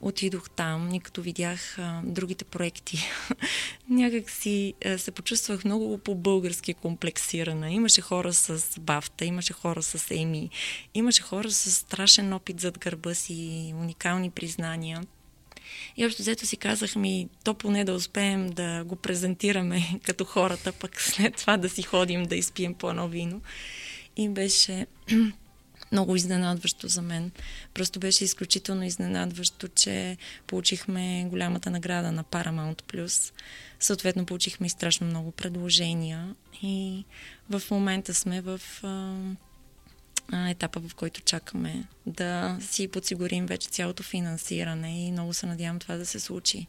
[0.01, 2.99] отидох там и като видях а, другите проекти,
[3.89, 7.71] някак си се почувствах много по-български комплексирана.
[7.71, 10.51] Имаше хора с Бафта, имаше хора с Еми,
[10.95, 15.03] имаше хора с страшен опит зад гърба си, уникални признания.
[15.97, 20.73] И общо взето си казах ми, то поне да успеем да го презентираме като хората,
[20.73, 23.41] пък след това да си ходим да изпием по едно вино.
[24.17, 24.87] И беше
[25.93, 27.31] много изненадващо за мен.
[27.75, 33.33] Просто беше изключително изненадващо, че получихме голямата награда на Paramount.
[33.81, 37.05] Съответно, получихме и страшно много предложения и
[37.51, 45.07] в момента сме в а, етапа, в който чакаме да си подсигурим вече цялото финансиране
[45.07, 46.67] и много се надявам това да се случи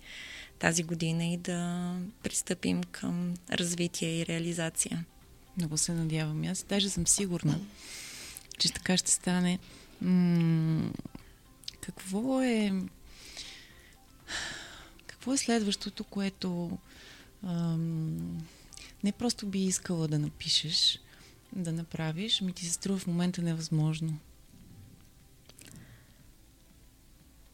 [0.59, 5.05] тази година и да пристъпим към развитие и реализация.
[5.57, 6.43] Много се надявам.
[6.43, 7.59] Аз даже съм сигурна,
[8.59, 9.59] че така ще стане.
[10.01, 10.91] М-
[11.81, 12.71] какво е
[15.07, 16.77] какво е следващото, което
[17.43, 18.37] ам,
[19.03, 20.99] не просто би искала да напишеш,
[21.55, 24.17] да направиш, ми ти се струва в момента невъзможно?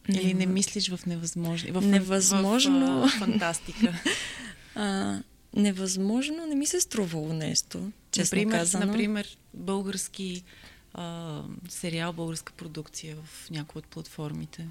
[0.10, 1.74] Или не мислиш в невъзможно?
[1.74, 3.02] В, невъзможно.
[3.02, 4.02] В, в, в фантастика.
[4.76, 5.20] а,
[5.56, 8.86] невъзможно не ми се струвало нещо, честно например, казано.
[8.86, 10.44] Например, български
[10.94, 14.68] а, сериал, българска продукция в някои от платформите?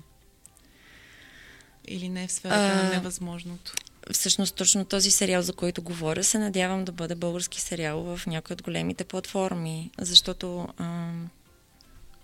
[1.89, 3.73] Или не е в сферата а, на невъзможното?
[4.13, 8.55] Всъщност точно този сериал, за който говоря, се надявам да бъде български сериал в някои
[8.55, 11.13] от големите платформи, защото а,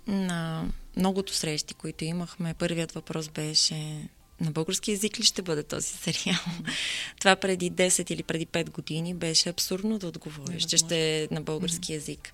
[0.07, 0.64] на
[0.96, 4.09] многото срещи, които имахме, първият въпрос беше
[4.40, 6.40] на български язик ли ще бъде този сериал?
[7.20, 11.40] Това преди 10 или преди 5 години беше абсурдно да отговориш, че ще е на
[11.40, 12.33] български язик.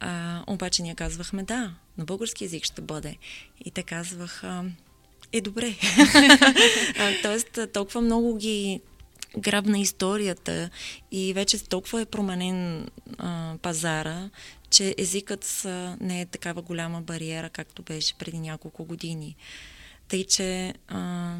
[0.00, 3.16] А, обаче ние казвахме да, на български язик ще бъде.
[3.64, 4.64] И те казваха,
[5.32, 5.74] е добре.
[7.22, 8.80] тоест, толкова много ги
[9.38, 10.70] грабна историята
[11.12, 14.30] и вече толкова е променен а, пазара,
[14.70, 19.36] че езикът са, не е такава голяма бариера, както беше преди няколко години.
[20.08, 21.34] Тъй, че а,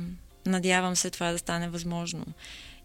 [0.46, 2.26] надявам се това да стане възможно.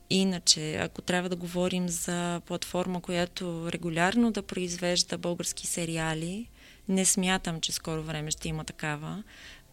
[0.09, 6.47] Иначе, ако трябва да говорим за платформа, която регулярно да произвежда български сериали,
[6.89, 9.23] не смятам, че скоро време ще има такава.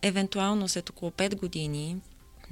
[0.02, 1.96] Евентуално след около 5 години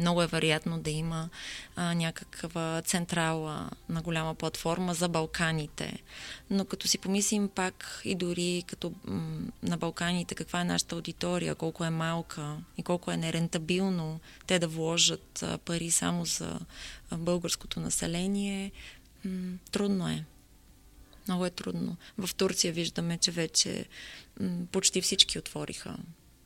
[0.01, 1.29] много е вероятно да има
[1.77, 6.03] а, някаква централа на голяма платформа за Балканите.
[6.51, 11.55] Но като си помислим пак и дори като м- на Балканите каква е нашата аудитория,
[11.55, 16.61] колко е малка и колко е нерентабилно те да вложат а, пари само за
[17.11, 18.73] а, българското население,
[19.25, 20.25] м- трудно е.
[21.29, 21.97] Много е трудно.
[22.19, 23.87] В Турция виждаме, че вече
[24.41, 25.97] м- почти всички отвориха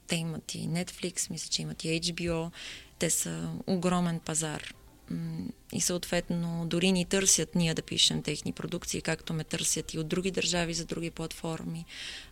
[0.06, 2.50] те имат и Netflix, мисля, че имат и HBO.
[2.98, 4.74] Те са огромен пазар.
[5.72, 10.08] и съответно дори ни търсят ние да пишем техни продукции, както ме търсят и от
[10.08, 11.84] други държави за други платформи.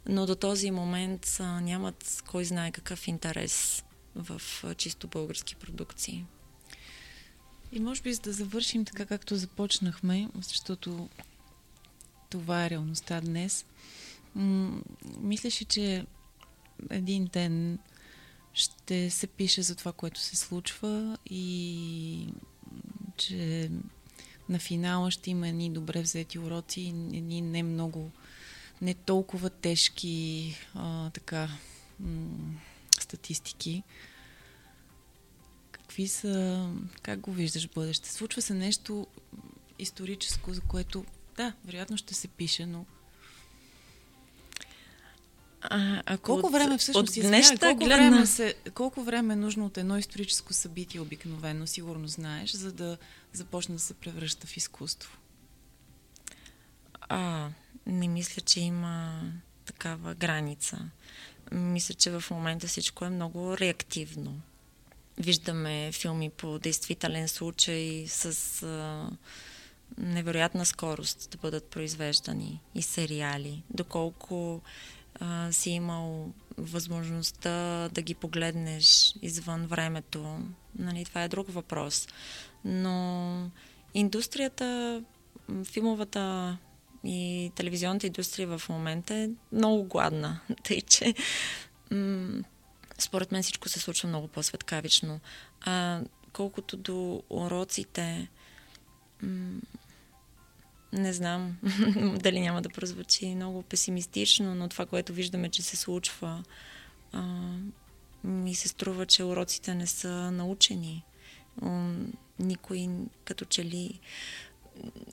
[0.08, 4.42] Но до този момент нямат кой знае какъв интерес в
[4.76, 6.24] чисто български продукции.
[7.72, 11.08] И може би за да завършим така както започнахме, защото
[12.30, 13.66] това е реалността днес,
[14.34, 14.82] м-
[15.18, 16.06] мислиш че
[16.90, 17.78] един ден
[18.54, 22.26] ще се пише за това, което се случва и
[23.16, 23.70] че
[24.48, 26.80] на финала ще има едни добре взети уроци,
[27.14, 28.10] едни не много,
[28.82, 31.48] не толкова тежки а, така
[32.00, 32.60] м-
[33.00, 33.82] статистики.
[35.70, 36.68] Какви са,
[37.02, 38.12] как го виждаш бъдеще?
[38.12, 39.06] Случва се нещо
[39.78, 41.04] историческо, за което,
[41.36, 42.84] да, вероятно ще се пише, но
[45.62, 48.10] а, ако колко от, време всъщност от днешната колко, гледна...
[48.10, 52.98] време се, колко време е нужно от едно историческо събитие обикновено, сигурно знаеш, за да
[53.32, 55.18] започне да се превръща в изкуство?
[57.00, 57.48] А,
[57.86, 59.22] не мисля, че има
[59.64, 60.78] такава граница.
[61.52, 64.40] Мисля, че в момента всичко е много реактивно.
[65.18, 69.10] Виждаме филми по действителен случай с а,
[69.98, 73.62] невероятна скорост да бъдат произвеждани и сериали.
[73.70, 74.62] Доколко
[75.22, 80.38] а, си имал възможността да ги погледнеш извън времето.
[80.78, 82.08] Нали, това е друг въпрос.
[82.64, 83.50] Но
[83.94, 85.02] индустрията,
[85.64, 86.58] филмовата
[87.04, 90.40] и телевизионната индустрия в момента е много гладна.
[90.62, 91.14] Тъй, че
[91.90, 92.42] м-
[92.98, 95.20] според мен всичко се случва много по-светкавично.
[95.60, 96.00] А
[96.32, 98.28] колкото до уроците,
[99.22, 99.60] м-
[100.92, 101.56] не знам
[102.22, 106.44] дали няма да прозвучи много песимистично, но това, което виждаме, че се случва,
[107.12, 107.22] а,
[108.24, 111.04] ми се струва, че уроците не са научени.
[112.38, 112.88] Никой
[113.24, 114.00] като че ли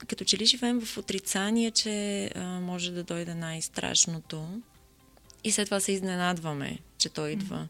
[0.06, 4.60] като че ли живеем в отрицание, че а, може да дойде най-страшното
[5.44, 7.68] и след това се изненадваме, че той идва.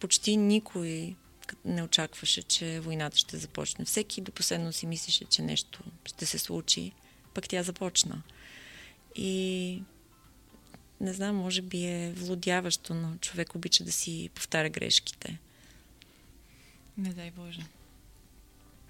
[0.00, 1.16] Почти никой
[1.64, 3.84] не очакваше, че войната ще започне.
[3.84, 6.92] Всеки до последно си мислеше, че нещо ще се случи
[7.34, 8.22] пък тя започна.
[9.16, 9.82] И
[11.00, 15.38] не знам, може би е влудяващо, но човек обича да си повтаря грешките.
[16.98, 17.60] Не дай Боже.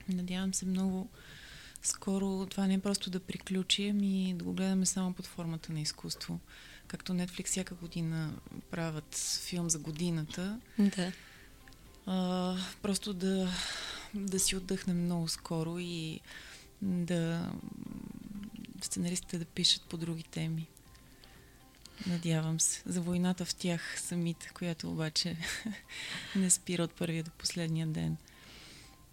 [0.08, 1.08] Надявам се много
[1.82, 5.80] скоро това не е просто да приключи, ами да го гледаме само под формата на
[5.80, 6.40] изкуство.
[6.86, 8.32] Както Netflix всяка година
[8.70, 10.60] правят филм за годината.
[10.78, 11.12] Да.
[12.06, 13.48] А, просто да,
[14.14, 16.20] да си отдъхнем много скоро и
[16.82, 17.52] да
[18.84, 20.66] сценаристите да пишат по други теми.
[22.06, 22.82] Надявам се.
[22.86, 25.36] За войната в тях самите, която обаче
[26.36, 28.16] не спира от първия до последния ден.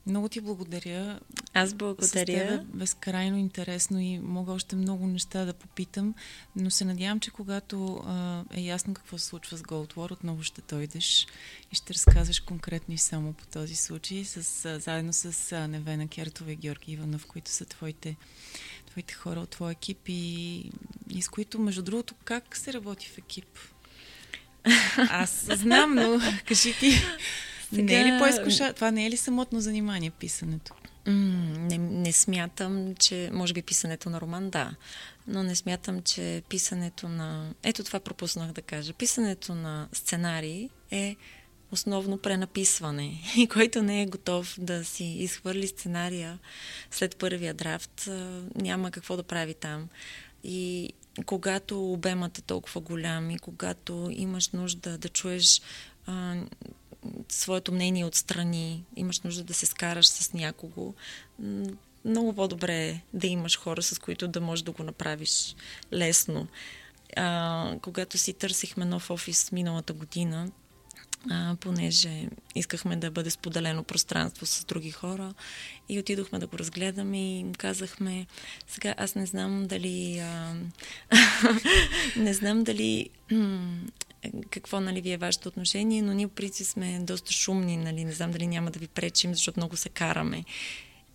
[0.08, 1.20] Много ти благодаря.
[1.54, 2.62] Аз благодаря.
[2.62, 6.16] С безкрайно интересно и мога още много неща да попитам,
[6.56, 10.44] но се надявам, че когато а, е ясно какво се случва с Gold War, отново
[10.44, 11.28] ще дойдеш
[11.72, 16.08] и ще разказваш конкретно и само по този случай, с, а, заедно с а, Невена
[16.08, 18.16] Кертова и Георги Иванов, които са твоите
[18.98, 20.72] твоите хора от твоя екип и,
[21.10, 23.60] и с които, между другото, как се работи в екип?
[25.10, 26.92] Аз знам, но кажи ти,
[27.70, 27.84] Сега...
[27.84, 28.74] не е ли по-изкуша?
[28.74, 30.74] Това не е ли самотно занимание, писането?
[31.08, 34.76] не, не смятам, че може би писането на роман, да,
[35.28, 37.54] но не смятам, че писането на...
[37.64, 38.94] Ето това пропуснах да кажа.
[38.94, 41.16] Писането на сценарий е
[41.72, 43.22] основно пренаписване.
[43.38, 46.40] И който не е готов да си изхвърли сценария
[46.92, 48.10] след първия драфт,
[48.56, 49.90] няма какво да прави там.
[50.44, 50.94] И
[51.26, 55.62] когато обемът е толкова голям и когато имаш нужда да чуеш
[56.06, 56.36] а,
[57.30, 60.94] своето мнение отстрани, имаш нужда да се скараш с някого,
[62.06, 65.56] много по-добре е да имаш хора, с които да можеш да го направиш
[65.94, 66.48] лесно.
[67.16, 70.52] А, когато си търсихме нов офис миналата година,
[71.30, 75.34] а, понеже искахме да бъде споделено пространство с други хора
[75.90, 78.28] и отидохме да го разгледаме и им казахме,
[78.68, 80.56] сега аз не знам дали а,
[82.18, 83.10] не знам дали
[84.50, 88.32] какво нали, ви е вашето отношение, но ние при сме доста шумни, нали, не знам
[88.32, 90.44] дали няма да ви пречим, защото много се караме.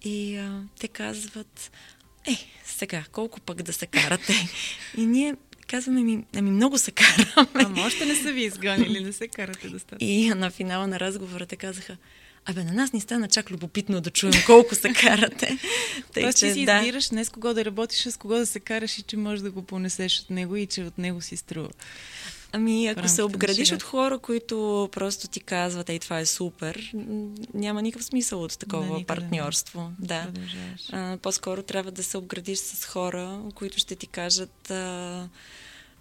[0.05, 1.71] И а, те казват,
[2.27, 4.35] е, сега, колко пък да се карате?
[4.97, 5.37] И ние
[5.73, 7.47] казваме ми, ами много се караме.
[7.55, 10.09] Ама още не са ви изгонили, не се карате достатъчно.
[10.09, 11.97] И на финала на разговора те казаха,
[12.47, 15.59] Абе, на нас ни стана чак любопитно да чуем колко се карате.
[16.13, 16.79] Тъй, Тоест, че си да.
[16.79, 19.43] избираш не с кого да работиш, а с кого да се караш и че можеш
[19.43, 21.71] да го понесеш от него и че от него си струва.
[22.53, 26.93] Ами, ако се обградиш от хора, които просто ти казват, ей, това е супер,
[27.55, 29.93] няма никакъв смисъл от такова да, партньорство.
[29.99, 30.27] Да.
[30.33, 30.41] да.
[30.93, 35.29] А, по-скоро трябва да се обградиш с хора, които ще ти кажат, а,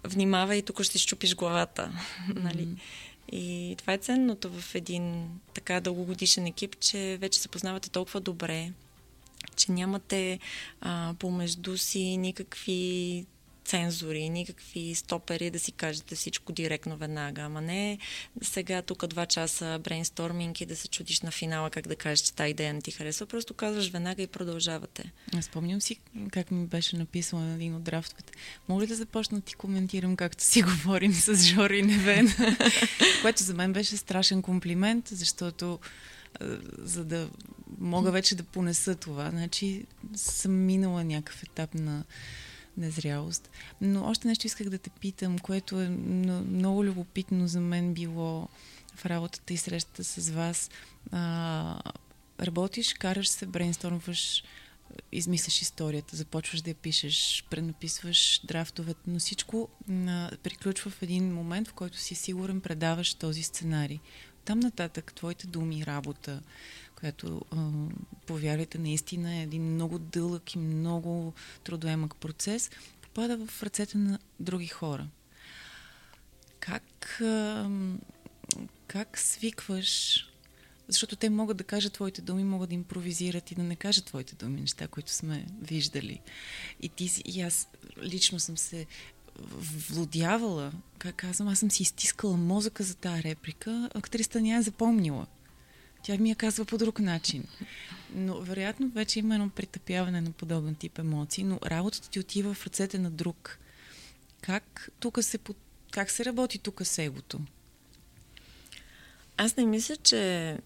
[0.04, 1.92] внимавай, тук ще щупиш главата.
[1.92, 2.38] Mm-hmm.
[2.42, 2.68] нали?
[3.32, 8.72] И това е ценното в един така дългогодишен екип, че вече се познавате толкова добре,
[9.56, 10.38] че нямате
[10.80, 13.26] а, помежду си никакви
[13.64, 17.42] цензури, никакви стопери да си кажете всичко директно веднага.
[17.42, 17.98] Ама не
[18.42, 22.32] сега тук два часа брейнсторминг и да се чудиш на финала как да кажеш, че
[22.32, 23.26] тази идея не ти харесва.
[23.26, 25.12] Просто казваш веднага и продължавате.
[25.36, 25.96] Аз спомням си
[26.30, 28.32] как ми беше написано на един от драфтовете.
[28.68, 32.28] Мога ли да започна ти коментирам както си говорим с Жори Невен?
[33.22, 35.78] Което за мен беше страшен комплимент, защото
[36.78, 37.28] за да
[37.78, 39.30] мога вече да понеса това.
[39.30, 39.84] Значи
[40.16, 42.04] съм минала някакъв етап на
[42.76, 43.50] незрялост.
[43.80, 48.48] Но още нещо исках да те питам, което е много любопитно за мен било
[48.94, 50.70] в работата и срещата с вас.
[51.12, 51.82] А,
[52.40, 54.44] работиш, караш се, брейнстормваш,
[55.12, 61.68] измисляш историята, започваш да я пишеш, пренаписваш драфтовете, но всичко а, приключва в един момент,
[61.68, 64.00] в който си сигурен предаваш този сценарий.
[64.44, 66.40] Там нататък твоите думи, работа,
[67.02, 67.70] която, а,
[68.26, 71.32] повярвайте, наистина е един много дълъг и много
[71.64, 75.06] трудоемък процес, попада в ръцете на други хора.
[76.60, 77.22] Как,
[78.86, 80.26] как свикваш
[80.88, 84.34] защото те могат да кажат твоите думи, могат да импровизират и да не кажат твоите
[84.34, 86.20] думи, неща, които сме виждали.
[86.80, 87.68] И, ти, и аз
[88.02, 88.86] лично съм се
[89.90, 95.26] влодявала, как казвам, аз съм си изтискала мозъка за тази реплика, актрисата ня е запомнила.
[96.02, 97.44] Тя ми я казва по друг начин.
[98.14, 102.66] Но вероятно вече има едно притъпяване на подобен тип емоции, но работата ти отива в
[102.66, 103.58] ръцете на друг.
[104.40, 105.38] Как тук се,
[105.90, 107.40] как се работи тук с егото?
[109.36, 110.58] Аз не мисля, че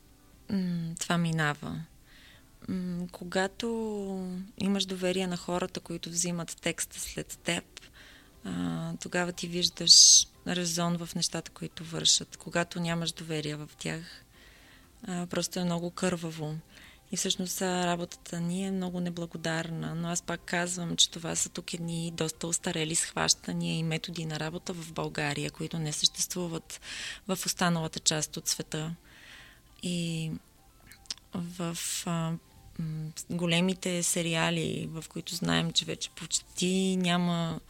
[0.51, 1.81] м- това минава.
[2.69, 3.67] М- когато
[4.59, 7.65] имаш доверие на хората, които взимат текста след теб,
[8.45, 12.37] а, тогава ти виждаш резон в нещата, които вършат.
[12.37, 14.25] Когато нямаш доверие в тях,
[15.07, 16.55] просто е много кърваво.
[17.13, 21.75] И всъщност работата ни е много неблагодарна, но аз пак казвам, че това са тук
[21.75, 26.81] едни доста устарели схващания и методи на работа в България, които не съществуват
[27.29, 28.95] в останалата част от света.
[29.83, 30.31] И
[31.35, 31.77] в
[32.07, 32.33] а,
[33.31, 37.61] големите сериали, в които знаем, че вече почти няма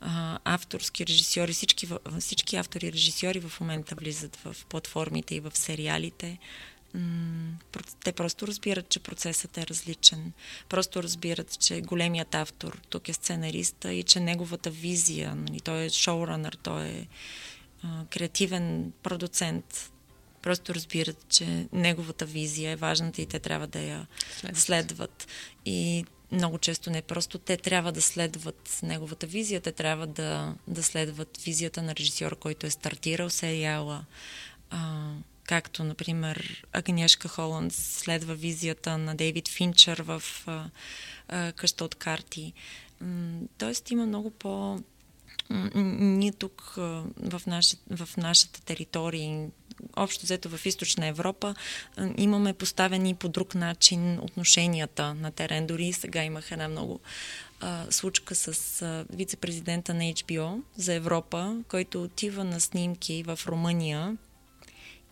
[0.00, 1.88] а, авторски режисьори, всички,
[2.20, 6.38] всички автори и режисьори в момента влизат в платформите и в сериалите
[8.04, 10.32] те просто разбират, че процесът е различен.
[10.68, 15.90] Просто разбират, че големият автор тук е сценариста и че неговата визия, нали, той е
[15.90, 17.08] шоуранър, той е
[17.82, 19.90] а, креативен продуцент,
[20.42, 24.06] просто разбират, че неговата визия е важната и те трябва да я
[24.40, 24.58] следват.
[24.58, 25.26] следват.
[25.64, 30.82] И много често не просто те трябва да следват неговата визия, те трябва да, да
[30.82, 34.04] следват визията на режисьора, който е стартирал сериала.
[34.70, 35.12] А,
[35.46, 40.64] както, например, Агнешка Холанд следва визията на Дейвид Финчър в а,
[41.28, 42.52] а, къща от карти.
[43.58, 44.80] тоест има много по...
[45.74, 46.72] Ние тук
[47.16, 49.48] в, наши, в нашата територия,
[49.96, 51.54] общо взето в източна Европа,
[52.16, 55.66] имаме поставени по друг начин отношенията на терен.
[55.66, 57.00] Дори сега имах една много
[57.60, 64.16] а, случка с а, вице-президента на HBO за Европа, който отива на снимки в Румъния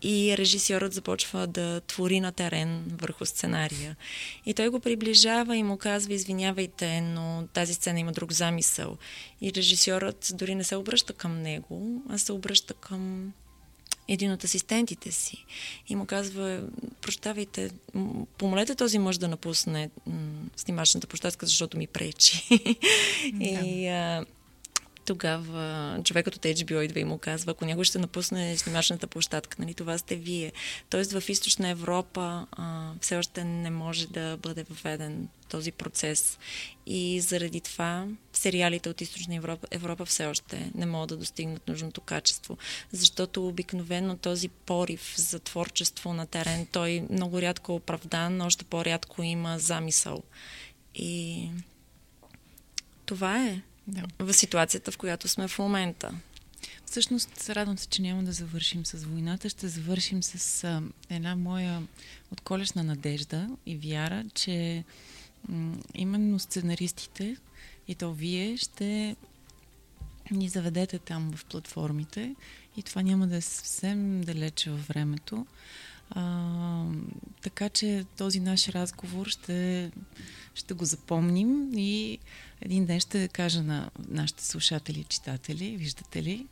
[0.03, 3.95] и режисьорът започва да твори на терен върху сценария.
[4.45, 8.97] И той го приближава и му казва, извинявайте, но тази сцена има друг замисъл.
[9.41, 13.33] И режисьорът дори не се обръща към него, а се обръща към
[14.07, 15.45] един от асистентите си
[15.89, 16.61] и му казва,
[17.01, 17.69] прощавайте,
[18.37, 19.89] помолете този мъж да напусне
[20.55, 22.47] снимачната площадка, защото ми пречи.
[23.33, 23.43] Да.
[23.43, 24.25] и а,
[25.05, 29.73] тогава човекът от HBO идва и му казва, ако някой ще напусне снимачната площадка, нали,
[29.73, 30.51] това сте вие.
[30.89, 36.39] Тоест в източна Европа а, все още не може да бъде въведен този процес.
[36.85, 42.01] И заради това сериалите от източна Европа, Европа все още не могат да достигнат нужното
[42.01, 42.57] качество.
[42.91, 49.23] Защото обикновено този порив за творчество на терен, той много рядко е оправдан, още по-рядко
[49.23, 50.23] има замисъл.
[50.95, 51.49] И
[53.05, 54.03] това е да.
[54.19, 56.13] в ситуацията, в която сме в момента.
[56.85, 59.49] Всъщност, радвам се, че няма да завършим с войната.
[59.49, 61.87] Ще завършим с а, една моя
[62.31, 64.83] отколешна надежда и вяра, че
[65.49, 67.37] м- именно сценаристите
[67.87, 69.15] и то вие ще
[70.31, 72.35] ни заведете там в платформите
[72.77, 75.45] и това няма да е съвсем далече във времето.
[76.09, 76.85] А,
[77.41, 79.91] така че този наш разговор ще,
[80.55, 82.19] ще го запомним и
[82.61, 86.47] един ден ще кажа на нашите слушатели и читатели, виждате ли,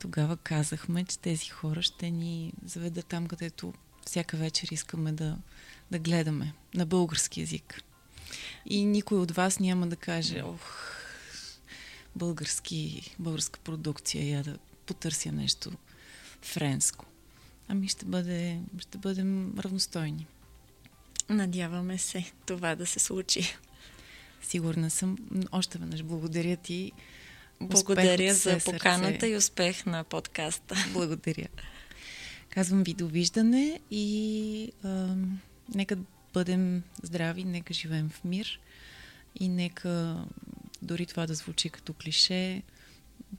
[0.00, 3.72] тогава казахме, че тези хора ще ни заведат там, където
[4.06, 5.36] всяка вечер искаме да,
[5.90, 7.82] да гледаме на български язик.
[8.66, 10.94] И никой от вас няма да каже, ох,
[12.16, 15.72] български, българска продукция, я да потърся нещо
[16.42, 17.06] френско.
[17.72, 20.26] Ами ще, бъде, ще бъдем равностойни.
[21.28, 23.56] Надяваме се това да се случи.
[24.42, 25.16] Сигурна съм.
[25.52, 26.92] Още веднъж благодаря ти.
[27.60, 29.26] Благодаря за поканата сърце.
[29.26, 30.74] и успех на подкаста.
[30.92, 31.48] Благодаря.
[32.48, 35.16] Казвам ви довиждане и а,
[35.74, 35.96] нека
[36.34, 38.60] бъдем здрави, нека живеем в мир
[39.40, 40.24] и нека
[40.82, 42.62] дори това да звучи като клише,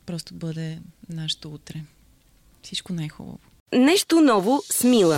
[0.06, 0.80] просто бъде
[1.10, 1.84] нашето утре.
[2.64, 3.40] Всичко най-хубаво.
[3.74, 5.18] Нещо ново с Мила.